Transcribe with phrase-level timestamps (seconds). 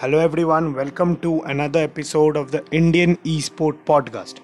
[0.00, 0.72] Hello, everyone.
[0.72, 4.36] Welcome to another episode of the Indian Esport Podcast.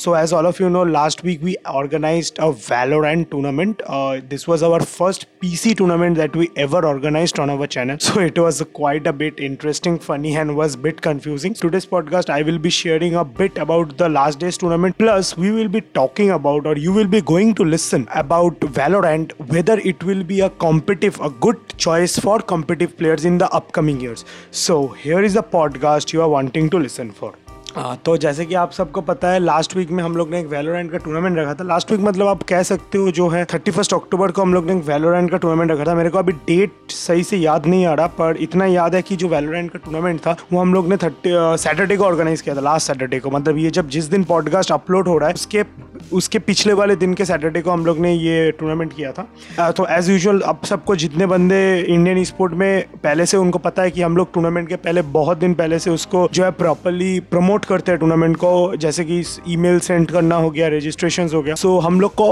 [0.00, 3.82] So, as all of you know, last week we organized a Valorant tournament.
[3.84, 7.98] Uh, this was our first PC tournament that we ever organized on our channel.
[8.08, 11.52] So, it was quite a bit interesting, funny, and was a bit confusing.
[11.52, 14.96] Today's podcast, I will be sharing a bit about the last day's tournament.
[14.98, 19.32] Plus, we will be talking about, or you will be going to listen about Valorant,
[19.48, 24.00] whether it will be a competitive, a good choice for competitive players in the upcoming
[24.00, 24.24] years.
[24.52, 27.34] So, here is the podcast you are wanting to listen for.
[27.78, 30.46] आ, तो जैसे कि आप सबको पता है last week में हम लोग ने एक
[30.46, 33.70] वेलोरेंट का टूर्नामेंट रखा था। लास्ट वीक मतलब आप कह सकते हो जो है थर्टी
[33.70, 36.32] फ़र्स्ट अक्टूबर को हम लोग ने एक वेलोरेंट का टूर्नामेंट रखा था। मेरे को अभी
[36.32, 39.78] डेट सही से याद नहीं आ रहा पर इतना याद है कि जो वेलोरेंट का
[39.84, 41.30] टूर्नामेंट था वो हम लोग ने थर्टी
[41.62, 45.08] सैटरडे को ऑर्गेनाइज किया था लास्ट सैटरडे को। मतलब ये जब जिस दिन पॉडकास्ट अपलोड
[45.08, 45.62] हो रहा है उसके
[46.12, 49.86] उसके पिछले वाले दिन के सैटरडे को हम लोग ने ये टूर्नामेंट किया था। तो
[49.90, 51.58] एज यूजल अब सबको जितने बंदे
[51.88, 55.38] इंडियन स्पोर्ट में पहले से उनको पता है कि हम लोग टूर्नामेंट के पहले बहुत
[55.38, 59.78] दिन पहले से उसको जो है प्रॉपरली प्रमोट करते हैं टूर्नामेंट को जैसे कि ईमेल
[59.80, 62.30] सेंड करना हो गया रजिस्ट्रेशन हो गया। सो so, हम लोग को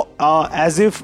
[0.64, 1.02] as if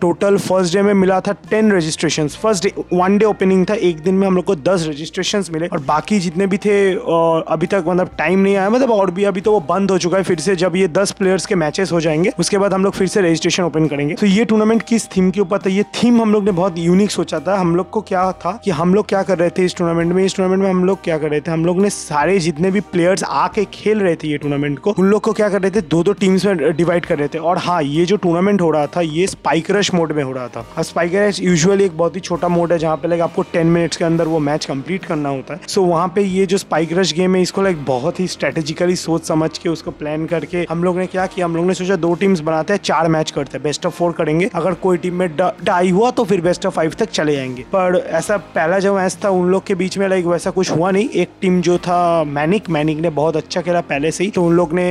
[0.00, 4.00] total first day में मिला था ten registration first day one day opening था एक
[4.02, 7.84] दिन में हम लोग को दस रजिस्ट्रेशन मिले। और बाकी जितने भी थे अभी तक
[7.88, 10.38] मतलब टाइम नहीं आया मतलब और भी अभी तो वो बंद हो चुका है फिर
[10.40, 13.20] से जब ये दस प्लेयर्स के मैचेस हो जाएँगे। उसके बाद हम लोग फिर से
[13.20, 15.70] रजिस्ट्रेशन ओपन करेंगे। तो ये टूर्नामेंट किस थीम के ऊपर था?
[15.70, 18.70] ये थीम हम लोग ने बहुत यूनिक सोचा था। हम लोग को क्या था कि
[18.70, 20.24] हम लोग क्या कर रहे थे इस टूर्नामेंट में?
[20.24, 21.50] इस टूर्नामेंट में हम लोग क्या कर रहे थे?
[21.50, 25.06] हम लोग ने सारे जितने भी प्लेयर्स आके खेल रहे थे ये टूर्नामेंट को उन
[25.06, 25.80] लोग को क्या कर रहे थे?
[25.80, 28.86] दो दो टीम्स में डिवाइड कर रहे थे। और हाँ ये जो टूर्नामेंट हो रहा
[28.86, 32.16] था ये स्पाइक रश मोड में हो रहा था। और स्पाइक रश यूजुअली एक बहुत
[32.16, 35.04] ही छोटा मोड है जहाँ पे लाइक आपको टेन मिनट्स के अंदर वो मैच कंप्लीट
[35.04, 37.84] करना होता है। सो so, वहाँ पे ये जो स्पाइक रश गेम है इसको लाइक
[37.84, 41.46] बहुत ही स्ट्रेटेजिकली सोच समझ के उसको प्लान करके हम लोग ने क्या किया?
[41.46, 44.12] हम लोग ने सोचा दो टीम्स बनाते हैं, चार मैच करते हैं। बेस्ट ऑफ़ फोर
[44.12, 47.62] करेंगे। अगर कोई टीम में डाई हुआ तो फिर बेस्ट ऑफ़ फाइव तक चले जाएँगे।
[47.74, 50.90] पर ऐसा पहला जो मैच था, उन लोग के बीच में लाइक वैसा कुछ हुआ
[50.90, 54.44] नहीं। एक टीम जो था मैनिक मैनिक ने बहुत अच्छा खेला पहले से ही। तो
[54.44, 54.86] उन लोग ने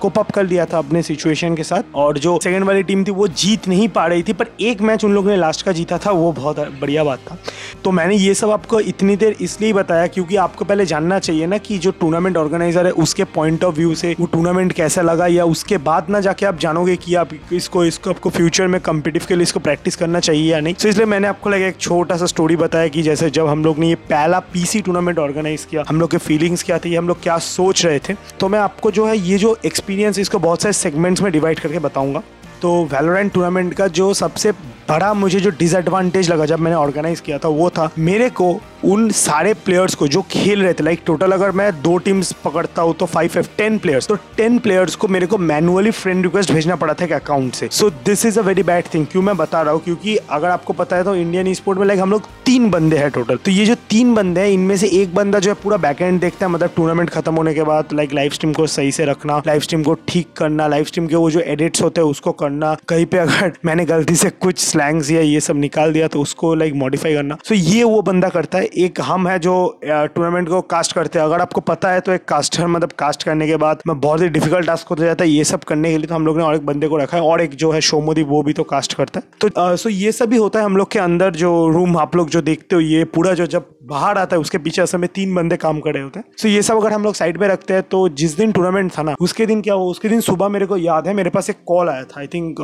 [0.00, 3.10] कोप अप कर लिया था अपने सिचुएशन के साथ। और जो सेकंड वाली टीम थी,
[3.10, 5.98] वो जीत नहीं पा रही थी, पर एक मैच उन लोगों ने लास्ट का जीता
[5.98, 7.38] था, वो बहुत बढ़िया बात था।
[7.84, 11.58] तो मैंने ये सब आपको इतनी देर इसलिए बताया, क्योंकि आपको पहले जानना चाहिए ना
[11.58, 15.44] कि जो टूर्नामेंट ऑर्गेनाइजर है, उसके पॉइंट ऑफ़ व्यू से वो टूर्नामेंट कैसा लगा, या
[15.44, 19.34] उसके बाद ना जाके आप जानोगे कि आप इसको इसको, आपको फ्यूचर में कम्पिटिव के
[19.34, 22.26] लिए इसको प्रैक्टिस करना चाहिए या नहीं। तो इसलिए मैंने आपको लगा एक छोटा सा
[22.26, 26.00] स्टोरी बताया कि जैसे जब हम लोग ने ये पहला पीसी टूर्नामेंट ऑर्गेनाइज किया, हम
[26.00, 29.06] लोग के फीलिंग्स क्या थी, हम लोग क्या सोच रहे थे तो मैं आपको जो
[29.06, 32.22] है ये जो एक्सपीरियंस इसको बहुत सारे सेगमेंट्स में डिवाइड करके बताऊँगा।
[32.64, 34.52] तो वैलोरेंट टूर्नामेंट का जो सबसे
[34.88, 39.08] बड़ा मुझे जो डिसएडवांटेज लगा जब मैंने ऑर्गेनाइज किया था, वो था मेरे को उन
[39.10, 42.94] सारे प्लेयर्स को जो खेल रहे थे लाइक टोटल अगर मैं दो टीम्स पकड़ता हूँ
[42.94, 46.76] तो फाइव फाइव टेन प्लेयर्स तो टेन प्लेयर्स को मेरे को मैनुअली फ्रेंड रिक्वेस्ट भेजना
[46.76, 49.62] पड़ा था एक अकाउंट से। So this is a very bad thing क्यों मैं बता
[49.62, 49.80] रहा हूँ?
[49.82, 53.10] क्योंकि अगर आपको पता है तो इंडियन स्पोर्ट में लाइक हम लोग तीन बंदे हैं
[53.10, 56.02] टोटल तो ये जो तीन बंदे हैं, इनमें से एक बंदा जो है पूरा बैक
[56.02, 59.04] एंड देखता है मतलब टूर्नामेंट खत्म होने के बाद लाइक लाइव स्ट्रीम को सही से
[59.04, 62.32] रखना लाइव स्ट्रीम को ठीक करना लाइव स्ट्रीम के वो जो एडिट्स होते हैं, उसको
[62.32, 62.53] करना।
[62.88, 66.54] कहीं पे अगर मैंने गलती से कुछ स्लैंग्स या ये सब निकाल दिया तो उसको
[66.54, 70.60] लाइक मॉडिफाई करना। सो ये वो बंदा करता है। एक हम है जो टूर्नामेंट को
[70.60, 73.82] कास्ट करते हैं। अगर आपको पता है तो एक कास्टर मतलब कास्ट करने के बाद,
[73.86, 76.26] मैं बहुत ही डिफ़िकल्ट टास्क होता जाता है ये सब करने के लिए। तो हम
[76.26, 78.52] लोग ने और एक बंदे को रखा है। और एक जो है शोमोदी वो भी
[78.52, 81.30] तो कास्ट करता है। तो सो ये सब भी होता है हम लोग के अंदर
[81.34, 84.58] जो रूम आप लोग जो देखते हो, ये पूरा जो जब बाहर आता है, उसके
[84.58, 87.04] पीछे असल में तीन बंदे काम कर रहे होते हैं। सो ये सब अगर हम
[87.04, 89.90] लोग साइड में रखते हैं तो जिस दिन टूर्नामेंट था ना, उसके दिन क्या हुआ?
[89.90, 92.56] उसके दिन सुबह मेरे को याद है, मेरे पास एक कॉल आया था आई थिंक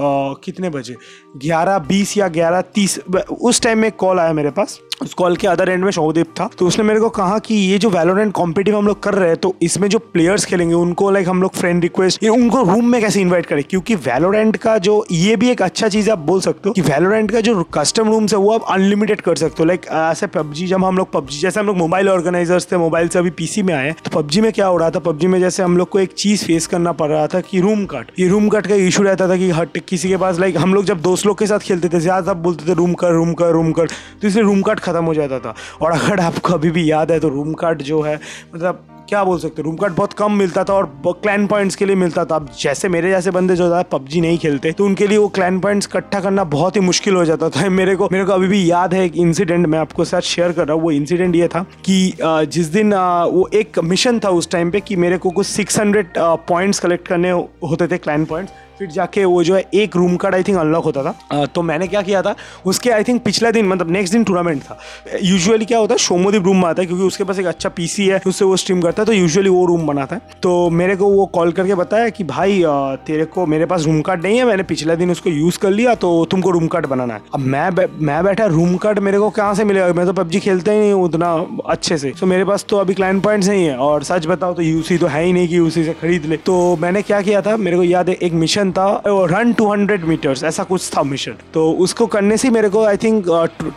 [0.45, 0.97] कितने बजे?
[1.37, 2.99] ग्यारह बीस या ग्यारह तीस
[3.31, 6.49] उस टाइम में कॉल आया मेरे पास। उस कॉल के अदर एंड में शोदीप था।
[6.59, 9.37] तो उसने मेरे को कहा कि ये जो वैलोरेंट कॉम्पिटिव हम लोग कर रहे हैं
[9.37, 13.21] तो इसमें जो प्लेयर्स खेलेंगे, उनको लाइक हम लोग फ्रेंड रिक्वेस्ट उनको रूम में कैसे
[13.21, 13.63] इन्वाइट करें?
[13.71, 17.31] क्योंकि वैलोरेंट का जो, ये भी एक अच्छा चीज़ आप बोल सकते हो कि वैलोरेंट
[17.31, 20.85] का जो कस्टम रूम्स है, वो आप अनलिमिटेड कर सकते हो। लाइक ऐसे पबजी जब
[20.85, 23.93] हम लोग पबजी, जैसे हम लोग मोबाइल ऑर्गेनाइजर्स थे मोबाइल से अभी पीसी में आए
[24.05, 24.99] तो पबजी में क्या हो रहा था?
[24.99, 27.85] पबजी में जैसे हम लोग को एक चीज़ फेस करना पड़ रहा था कि रूम
[27.87, 30.75] कट ये रूम कट का इशू रहता था कि हट किसी के पास लाइक हम
[30.75, 33.51] लोग जब दोस्त लोग के साथ खेलते थे ज़्यादा बोलते थे रूम कर रूम कर
[33.53, 33.87] रूम कर.
[34.23, 37.19] तो इसलिए रूम कट खत्म हो जाता था। और अगर आपको अभी भी याद है
[37.21, 38.19] तो रूम कट जो है
[38.55, 41.97] मतलब क्या बोल सकते रूम कार्ड बहुत कम मिलता था और क्लैन पॉइंट्स के लिए
[41.97, 45.19] मिलता था। अब जैसे मेरे जैसे बंदे जो है पबजी नहीं खेलते तो उनके लिए
[45.19, 48.33] वो क्लैन पॉइंट्स इकट्ठा करना बहुत ही मुश्किल हो जाता था। मेरे को मेरे को
[48.33, 51.37] अभी भी याद है एक इंसिडेंट मैं आपको साथ शेयर कर रहा हूँ। वो इंसिडेंट
[51.37, 55.31] ये था कि जिस दिन वो एक मिशन था उस टाइम पे कि मेरे को
[55.31, 59.65] कुछ सिक्स हंड्रेड पॉइंट्स कलेक्ट करने होते थे क्लैन पॉइंट्स फिर जाके वो जो है
[59.75, 62.35] एक room card I think unlock होता था। तो मैंने क्या किया था
[62.67, 64.79] उसके आई थिंक पिछले दिन मतलब नेक्स्ट दिन टूर्नामेंट था।
[65.23, 68.07] यूजुअली क्या होता है सोमोदीप रूम में आता है क्योंकि उसके पास एक अच्छा पीसी
[68.07, 71.07] है उससे वो स्ट्रीम करता है तो यूजुअली वो रूम बनाता है। तो मेरे को
[71.07, 72.63] वो कॉल करके बताया कि भाई
[73.07, 75.95] तेरे को मेरे पास रूम कार्ड नहीं है मैंने पिछले दिन उसको यूज़ कर लिया
[75.97, 77.69] तो तुमको रूम कार्ड बनाना है। अब मैं
[78.01, 79.93] मैं बैठा रूम कार्ड मेरे को कहाँ से मिलेगा?
[79.93, 81.35] मैं तो पबजी खेलता ही नहीं उतना
[81.69, 84.63] अच्छे से। तो मेरे पास तो अभी क्लाइंट पॉइंट्स नहीं है और सच बताओ तो
[84.63, 87.57] यूसी तो है ही नहीं कि यूसी से खरीद ले। तो मैंने क्या किया था
[87.59, 91.35] मेरे को याद है एक मिशन था रन टू हंड्रेड मीटर्स ऐसा कुछ था मिशन
[91.55, 93.25] तो उसको करने से मेरे को आई थिंक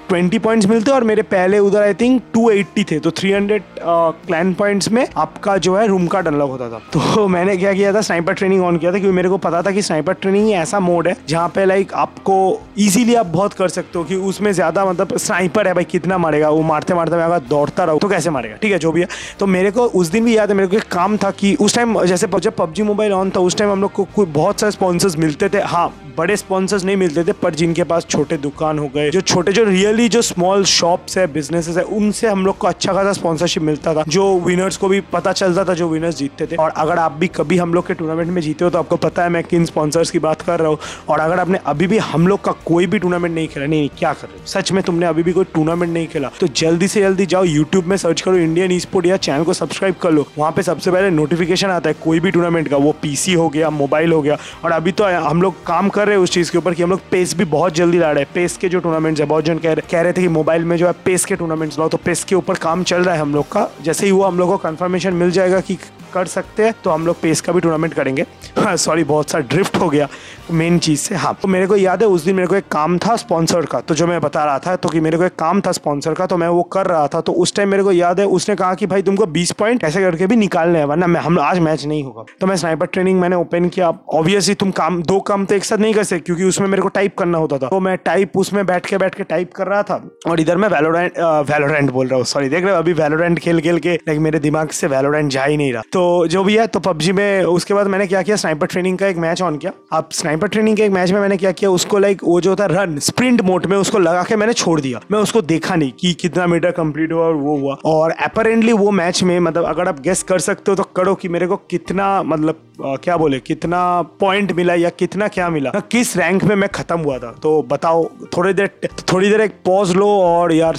[0.09, 2.99] ट्वेंटी पॉइंट्स मिलते और मेरे पहले उधर आई थिंक टू एट्टी थे.
[2.99, 6.79] तो थ्री हंड्रेड क्लाइंट पॉइंट्स में आपका जो है रूम कार्ड अनलॉक होता था.
[6.93, 9.71] तो मैंने क्या किया था स्नाइपर ट्रेनिंग ऑन किया था, क्योंकि मेरे को पता था
[9.71, 12.37] कि स्नाइपर ट्रेनिंग ऐसा मोड है, जहाँ पे लाइक आपको
[12.77, 16.49] इजीली आप बहुत कर सकते हो कि उसमें ज़्यादा मतलब स्नाइपर है भाई, कितना मारेगा?
[16.49, 18.55] वो मारते मारते मैं अगर दौड़ता रहो तो कैसे मारेगा?
[18.61, 19.07] ठीक है, जो भी है.
[19.39, 21.75] तो मेरे को उस दिन भी याद है, मेरे को एक काम था कि उस
[21.75, 25.17] टाइम जैसे जब पबजी मोबाइल ऑन था, उस टाइम हम लोग को बहुत सारे स्पॉन्सर्स
[25.17, 25.87] मिलते थे। हाँ
[26.17, 29.63] बड़े स्पॉन्सर्स नहीं मिलते थे, पर जिनके पास छोटे दुकान हो गए, जो छोटे, जो
[29.63, 33.93] रियली जो स्मॉल शॉप्स है बिजनेसेस है, उनसे हम लोग को अच्छा खासा स्पॉन्सरशिप मिलता
[33.93, 37.11] था, जो विनर्स को भी पता चलता था, जो विनर्स जीतते थे। और अगर आप
[37.11, 39.65] भी कभी हम लोग के टूर्नामेंट में जीते हो तो आपको पता है मैं किन
[39.65, 40.77] स्पॉन्सर्स की बात कर रहा हूँ।
[41.09, 44.13] और अगर आपने अभी भी हम लोग का कोई भी टूर्नामेंट नहीं खेला, नहीं, क्या
[44.13, 44.45] कर रहे हो?
[44.47, 47.85] सच में तुमने अभी भी कोई टूर्नामेंट नहीं खेला तो जल्दी से जल्दी जाओ यूट्यूब
[47.85, 51.09] में सर्च करो इंडियन स्पोर्ट या चैनल को सब्सक्राइब कर लो। वहाँ पे सबसे पहले
[51.11, 54.71] नोटिफिकेशन आता है, कोई भी टूर्नामेंट का, वो पीसी हो गया मोबाइल हो गया और
[54.71, 56.99] अभी तो हम लोग काम कर रहे हैं उस चीज़ के ऊपर कि हम लोग
[57.11, 59.73] पेस भी बहुत जल्दी ला रहे हैं। पेस के जो टूर्नामेंट्स है, बहुत जन कह
[59.73, 62.23] रहे कह रहे थे कि मोबाइल में जो है पेस के टूर्नामेंट्स लाओ तो पेस
[62.23, 64.57] के ऊपर काम चल रहा है हम लोग का। जैसे ही वो हम लोग को
[64.57, 65.77] कन्फर्मेशन मिल जाएगा कि
[66.13, 68.25] कर सकते हैं तो हम लोग पेस का भी टूर्नामेंट करेंगे।
[68.59, 70.07] हाँ सॉरी बहुत सा ड्रिफ्ट हो गया
[70.51, 72.97] मेन चीज़ से। हाँ तो मेरे को याद है, उस दिन मेरे को एक काम
[72.97, 75.61] था स्पॉन्सर का। तो जो मैं बता रहा था तो कि मेरे को एक काम
[75.61, 78.19] था स्पॉन्सर का तो मैं वो कर रहा था। तो उस टाइम मेरे को याद
[78.19, 81.39] है, उसने कहा कि, भाई, तुमको बीस पॉइंट ऐसे करके भी निकालने हैं, वरना हम
[81.39, 85.19] आज मैच नहीं होगा। तो मैं स्नाइपर ट्रेनिंग मैंने ओपन किया। ऑब्वियसली तुम काम, दो
[85.21, 87.67] काम तो एक साथ नहीं कर सकते, क्योंकि उसमें मेरे को टाइप करना होता था।
[87.67, 90.69] तो मैं टाइप उसमें बैठ के बैठ के टाइप कर रहा था और इधर मैं
[90.69, 91.19] वेलोरेंट
[91.49, 94.39] वैलोरेंट बोल रहा हूँ सॉरी देख रहे हो, अभी वेलोरेंट खेल खेल के लाइक मेरे
[94.39, 97.73] दिमाग से वैलोरेंट जा ही नहीं रहा। तो जो भी है तो पबजी में, उसके
[97.73, 100.83] बाद मैंने क्या किया स्नाइपर ट्रेनिंग का एक मैच ऑन किया। अब स्नाइपर ट्रेनिंग के
[100.83, 103.77] एक मैच में मैंने क्या किया, उसको लाइक वो जो था रन स्प्रिंट मोड में
[103.77, 107.25] उसको लगा के मैंने छोड़ दिया। मैं उसको देखा नहीं कि कितना मीटर कंप्लीट हुआ
[107.25, 110.75] और वो हुआ। और अपेरेंटली वो मैच में मतलब अगर आप गेस कर सकते हो
[110.75, 115.27] तो करो कि मेरे को कितना मतलब आ, क्या बोले कितना पॉइंट मिला या कितना
[115.27, 115.71] क्या मिला?
[115.79, 117.31] किस रैंक में मैं खत्म हुआ था?
[117.43, 120.77] तो बताओ थोड़ी देर थोड़ी देर एक पॉज लो और यार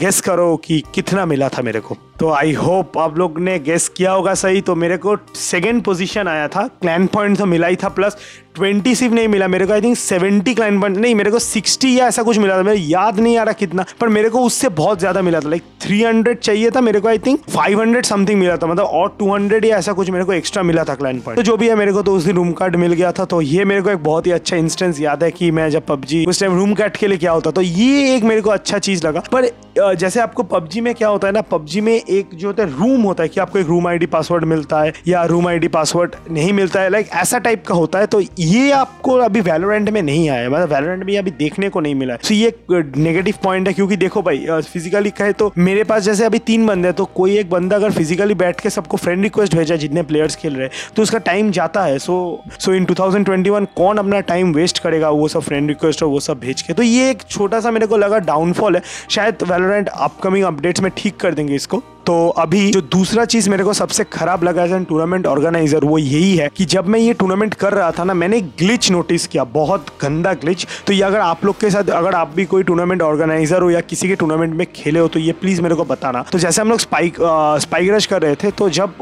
[0.00, 3.88] गेस करो कि कितना मिला था मेरे को। तो आई होप आप लोग ने गेस
[3.88, 7.76] किया होगा सही तो मेरे को सेकेंड पोजीशन आया था क्लैन पॉइंट तो मिला ही
[7.76, 8.16] था प्लस
[8.54, 11.98] ट्वेंटी सिर्फ़ नहीं मिला मेरे को आई थिंक सेवेंटी क्लाइन पॉइंट नहीं मेरे को सिक्सटी
[11.98, 14.68] या ऐसा कुछ मिला था मेरे याद नहीं आ रहा कितना पर मेरे को उससे
[14.70, 18.04] बहुत ज़्यादा मिला था लाइक थ्री हंड्रेड चाहिए था मेरे को I think five hundred
[18.04, 20.94] something मिला था मतलब और टू हंड्रेड या ऐसा कुछ मेरे को एक्स्ट्रा मिला था
[20.94, 23.12] क्लाइन पॉइंट तो जो भी है मेरे को तो उस दिन रूम कार्ड मिल गया
[23.12, 25.86] था तो ये मेरे को एक बहुत ही अच्छा इंस्टेंस याद है कि मैं जब
[25.86, 28.78] पबजी उस टाइम रूम कार्ड के लिए क्या होता तो ये एक मेरे को अच्छा
[28.80, 29.50] चीज़ लगा पर
[29.96, 33.02] जैसे आपको पबजी में क्या होता है ना पबजी में एक जो होता है रूम
[33.02, 36.52] होता है कि आपको एक रूम आईडी पासवर्ड मिलता है या रूम आईडी पासवर्ड नहीं
[36.52, 40.28] मिलता है लाइक ऐसा टाइप का होता है तो ये आपको अभी वैलोरेंट में नहीं
[40.30, 43.74] आया मतलब वैलोरेंट में अभी देखने को नहीं मिला है। तो ये नेगेटिव पॉइंट है
[43.74, 47.36] क्योंकि देखो भाई फिजिकली कहे तो मेरे पास जैसे अभी तीन बंदे हैं तो कोई
[47.38, 50.94] एक बंदा अगर फिजिकली बैठ के सबको फ्रेंड रिक्वेस्ट भेजा जितने प्लेयर्स खेल रहे हैं
[50.96, 55.28] तो उसका टाइम जाता है। सो सो इन 2021 कौन अपना टाइम वेस्ट करेगा वो
[55.28, 56.72] सब फ्रेंड रिक्वेस्ट और वो सब भेज के?
[56.72, 60.90] तो ये एक छोटा सा मेरे को लगा डाउनफॉल है। शायद वेलोरेंट अपकमिंग अपडेट्स में
[60.96, 64.72] ठीक कर देंगे इसको। तो अभी जो दूसरा चीज़ मेरे को सबसे खराब लगा एज
[64.72, 68.14] एन टूर्नामेंट ऑर्गेनाइजर वो यही है कि जब मैं ये टूर्नामेंट कर रहा था ना,
[68.14, 72.14] मैंने ग्लिच नोटिस किया, बहुत गंदा ग्लिच तो ये अगर आप लोग के साथ, अगर
[72.14, 75.32] आप भी कोई टूर्नामेंट ऑर्गेनाइजर हो या किसी के टूर्नामेंट में खेले हो तो ये
[75.34, 77.16] प्लीज़ मेरे को बताना। तो जैसे हम लोग स्पाइक
[77.62, 78.94] स्पाइक रश कर रहे थे तो जब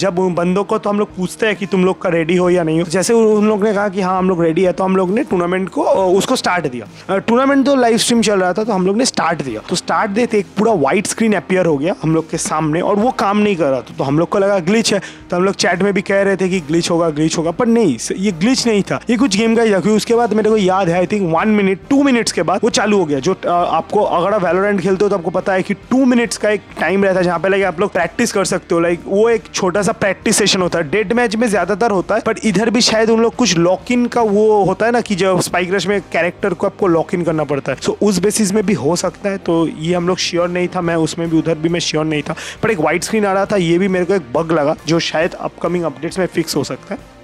[0.00, 2.50] जब उन बंदों को तो हम लोग पूछते हैं कि तुम लोग का रेडी हो
[2.50, 4.84] या नहीं हो। जैसे उन लोग ने कहा कि हाँ हम लोग रेडी है तो
[4.84, 5.84] हम लोग ने टूर्नामेंट को
[6.18, 9.42] उसको स्टार्ट दिया। टूर्नामेंट तो लाइव स्ट्रीम चल रहा था तो हम लोग ने स्टार्ट
[9.42, 12.80] दिया। तो स्टार्ट देते एक पूरा व्हाइट स्क्रीन अपियर हो गया, हम लोग के सामने
[12.82, 15.00] और वो काम नहीं कर रहा था। तो हम लोग को लगा ग्लिच है।
[15.30, 17.66] तो हम लोग चैट में भी कह रहे थे कि ग्लिच होगा ग्लिच होगा, पर
[17.68, 20.50] नहीं ये ग्लिच नहीं था। ये कुछ गेम का ही था क्योंकि उसके बाद मेरे
[20.50, 23.18] को याद है I think one minute two minutes के बाद वो चालू हो गया।
[23.20, 26.50] जो आपको अगर आप वैलोरेंट खेलते हो तो आपको पता है कि टू मिनट्स का
[26.50, 29.28] एक टाइम रहता है, जहाँ पे लाइक आप लोग प्रैक्टिस कर सकते हो। लाइक वो
[29.30, 32.70] एक छोटा सा प्रैक्टिस सेशन होता है। डेड मैच में ज़्यादातर होता है बट इधर
[32.70, 35.72] भी शायद उन लोग कुछ लॉक इन का वो होता है ना कि जब स्पाइक
[35.74, 38.74] रश में कैरेक्टर को आपको लॉक इन करना पड़ता है। सो उस बेसिस में भी
[38.74, 41.68] हो सकता है। तो ये हम लोग श्योर नहीं था। मैं उसमें भी, उधर भी
[41.68, 44.14] मैं श्योर नहीं था। पर एक वाइट स्क्रीन आ रहा था, ये भी मेरे को
[44.14, 47.14] एक बग लगा, जो शायद अपकमिंग अपडेट्स में फिक्स हो सकता है।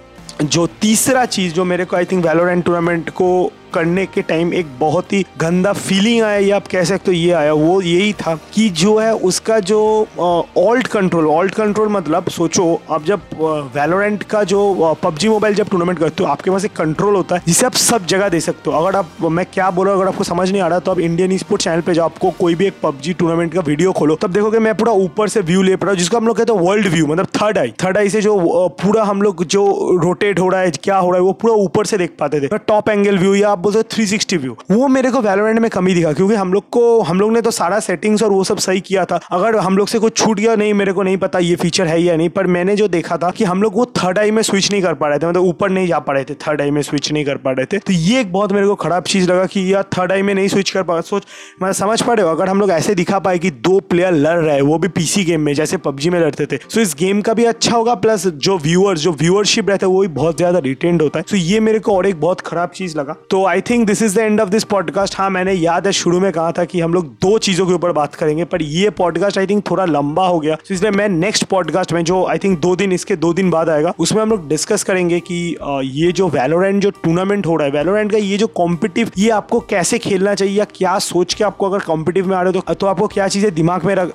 [0.49, 4.67] जो तीसरा चीज़ जो मेरे को आई थिंक वैलोरेंट टूर्नामेंट को करने के टाइम एक
[4.79, 8.35] बहुत ही गंदा फीलिंग आया, या आप कह सकते हो, ये आया, वो यही था
[8.55, 9.81] कि जो है उसका जो
[10.59, 13.21] ऑल्ट कंट्रोल ऑल्ट कंट्रोल मतलब सोचो, आप जब
[13.77, 17.43] वेलोरेंट का जो पबजी मोबाइल जब टूर्नामेंट करते हो, आपके पास एक कंट्रोल होता है,
[17.47, 20.11] जिसे आप सब जगह दे सकते हो। अगर आप, मैं क्या बोल रहा हूँ अगर
[20.11, 22.67] आपको समझ नहीं आ रहा तो आप इंडियन स्पोर्ट चैनल पर जाओ, आपको कोई भी
[22.67, 25.85] एक पबजी टूर्नामेंट का वीडियो खोलो, तब देखोगे मैं पूरा ऊपर से व्यू ले पा
[25.85, 28.21] रहा हूँ, जिसको हम लोग कहते हैं वर्ल्ड व्यू मतलब थर्ड आई थर्ड आई से
[28.21, 29.65] जो पूरा हम लोग जो
[30.03, 32.59] रोटेट हो रहा है, क्या हो रहा है, वो पूरा ऊपर से देख पाते थे।
[32.59, 35.95] टॉप एंगल व्यू या आप बोलते थ्री सिक्सटी व्यू वो मेरे को वैलोरेंट में कमी
[35.95, 38.81] दिखा, क्योंकि हम लोग को, हम लोग ने तो सारा सेटिंग्स और वो सब सही
[38.81, 41.57] किया था। अगर हम लोग से कुछ छूट गया, नहीं, मेरे को नहीं पता ये
[41.57, 44.31] फीचर है या नहीं, पर मैंने जो देखा था कि हम लोग वो थर्ड आई
[44.31, 46.61] में स्विच नहीं कर पा रहे थे मतलब ऊपर नहीं जा पा रहे थे थर्ड
[46.61, 49.03] आई में स्विच नहीं कर पा रहे थे। तो ये एक बहुत मेरे को खराब
[49.05, 51.27] चीज़ लगा कि यार थर्ड आई में नहीं स्विच कर पा, सोच
[51.63, 54.39] मैं समझ पा रहे हो, अगर हम लोग ऐसे दिखा पाए कि दो प्लेयर लड़
[54.39, 57.21] रहे हैं, वो भी पीसी गेम में, जैसे पबजी में लड़ते थे। सो इस गेम
[57.21, 60.59] का भी अच्छा होगा प्लस जो व्यूअर जो व्यूअरशिप रहता है, वो भी बहुत ज़्यादा
[60.61, 63.61] रिटेंड होता है। सो ये मेरे को और एक बहुत खराब चीज़ लगा। तो I
[63.61, 66.53] think this is the end of this podcast हाँ मैंने याद है शुरू में कहा
[66.53, 69.71] था कि हम लोग दो चीज़ों के ऊपर बात करेंगे पर ये पॉडकास्ट आई थिंक
[69.71, 72.93] थोड़ा लंबा हो गया। तो इसलिए मैं नेक्स्ट पॉडकास्ट में जो आई थिंक दो दिन
[72.93, 76.91] इसके दो दिन बाद आएगा उसमें हम लोग डिस्कस करेंगे कि ये जो वैलोरेंट जो
[76.91, 80.65] टूर्नामेंट हो रहा है वैलोरेंट का ये जो कॉम्पिटिव ये आपको कैसे खेलना चाहिए या
[80.65, 83.55] क्या सोच के आपको अगर कॉम्पिटिव में आ रहे हो तो, तो आपको क्या चीज़ें
[83.55, 84.13] दिमाग में रख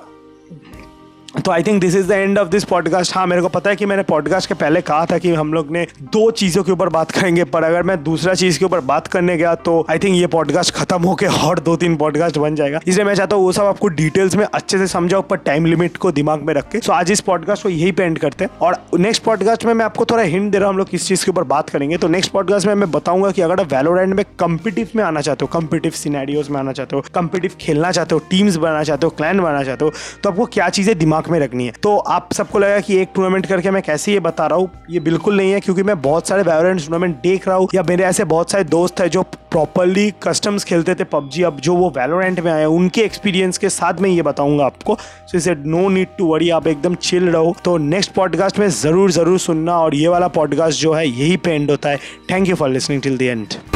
[1.44, 3.76] तो I think this is the end of this podcast हाँ मेरे को पता है
[3.76, 6.88] कि मैंने पॉडकास्ट के पहले कहा था कि हम लोग ने दो चीज़ों के ऊपर
[6.88, 10.16] बात करेंगे, पर अगर मैं दूसरा चीज़ के ऊपर बात करने गया तो आई थिंक
[10.16, 13.52] ये पॉडकास्ट खत्म होकर और दो तीन पॉडकास्ट बन जाएगा। इसलिए मैं चाहता हूँ वो
[13.52, 16.78] सब आपको डिटेल्स में अच्छे से समझाओ, पर टाइम लिमिट को दिमाग में रख के।
[16.78, 19.84] सो आज इस पॉडकास्ट को यही पे एंड करते हैं। और नेक्स्ट पॉडकास्ट में मैं
[19.84, 22.08] आपको थोड़ा हिंट दे रहा हूँ, हम लोग किस चीज़ के ऊपर बात करेंगे। तो
[22.08, 25.92] नेक्स्ट पॉडकास्ट में मैं बताऊँगा कि अगर वैलोरेंट में कंपिटिव में आना चाहते हो कंपिटिव
[25.94, 29.62] सिनेरियोज में आना चाहते हो कंपिटिव खेलना चाहते हो टीम्स बनाना चाहते हो क्लैन बनाना
[29.62, 32.96] चाहते हो तो आपको क्या चीज़ें दिमाग में रखनी है। तो आप सबको लगा कि
[32.96, 34.70] एक टूर्नामेंट करके मैं कैसे ये बता रहा हूँ?
[34.90, 38.04] ये बिल्कुल नहीं है, क्योंकि मैं बहुत सारे वैलोरेंट टूर्नामेंट देख रहा हूँ, या मेरे
[38.04, 42.40] ऐसे बहुत सारे दोस्त है जो प्रॉपरली कस्टम्स खेलते थे पबजी अब जो वो वैलोरेंट
[42.40, 46.26] में आए उनके एक्सपीरियंस के साथ मैं ये बताऊँगा आपको। सो इसे नो नीड टू
[46.26, 50.28] वरी आप एकदम चिल रहो। तो नेक्स्ट पॉडकास्ट में ज़रूर ज़रूर सुनना, और ये वाला
[50.30, 51.98] पॉडकास्ट जो है, यही पे एंड होता है।
[52.30, 53.75] Thank you for listening till the end